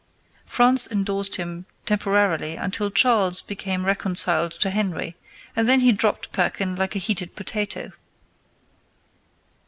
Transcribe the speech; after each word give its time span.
France 0.47 0.87
endorsed 0.91 1.35
him 1.35 1.67
temporarily 1.85 2.55
until 2.55 2.89
Charles 2.89 3.39
became 3.39 3.85
reconciled 3.85 4.51
to 4.53 4.71
Henry, 4.71 5.15
and 5.55 5.69
then 5.69 5.81
he 5.81 5.91
dropped 5.91 6.31
Perkin 6.31 6.75
like 6.75 6.95
a 6.95 6.97
heated 6.97 7.35
potato. 7.35 7.91